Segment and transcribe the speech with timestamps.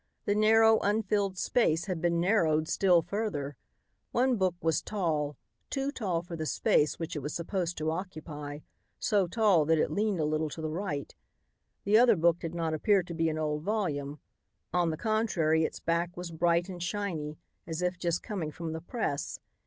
[0.25, 3.55] The narrow, unfilled space had been narrowed still further.
[4.11, 5.37] One book was tall,
[5.69, 8.61] too tall for the space which it was supposed to occupy,
[8.97, 11.13] so tall that it leaned a little to the right.
[11.83, 14.19] The other book did not appear to be an old volume.
[14.73, 17.37] On the contrary its back was bright and shiny
[17.67, 19.39] as if just coming from the press.